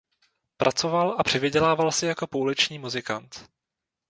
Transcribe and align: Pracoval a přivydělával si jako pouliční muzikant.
Pracoval 0.57 1.15
a 1.19 1.23
přivydělával 1.23 1.91
si 1.91 2.05
jako 2.05 2.27
pouliční 2.27 2.79
muzikant. 2.79 3.49